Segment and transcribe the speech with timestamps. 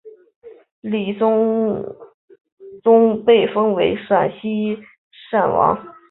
[0.81, 1.19] 李继
[2.81, 4.79] 崇被封为陇西
[5.29, 5.93] 郡王。